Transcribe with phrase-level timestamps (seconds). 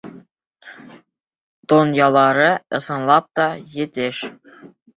[1.73, 2.49] Донъялары,
[2.81, 3.49] ысынлап та,
[3.87, 4.27] етеш.